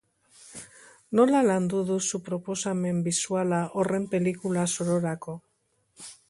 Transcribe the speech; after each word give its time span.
Nola 1.19 1.41
landu 1.47 1.81
duzu 1.89 2.19
proposamen 2.29 3.03
bisuala 3.09 3.61
horren 3.83 4.09
pelikula 4.15 4.65
zororako? 4.79 5.37